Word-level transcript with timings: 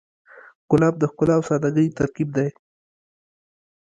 ګلاب 0.69 0.95
د 0.99 1.03
ښکلا 1.11 1.33
او 1.37 1.43
سادګۍ 1.49 1.87
ترکیب 1.97 2.29
دی. 2.37 2.49